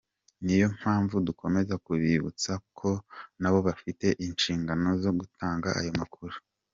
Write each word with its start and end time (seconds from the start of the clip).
Ni 0.43 0.55
yo 0.61 0.67
mpamvu 0.77 1.15
dukomeza 1.27 1.73
kubibutsa 1.85 2.51
ko 2.79 2.89
nabo 3.41 3.59
bafite 3.67 4.07
inshingano 4.25 4.87
zo 5.03 5.11
gutanga 5.19 5.67
ayo 5.79 5.91
makuru. 6.01 6.35